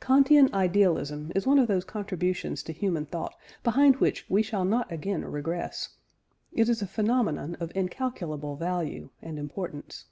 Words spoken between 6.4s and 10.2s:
It is a phenomenon of incalculable value and importance.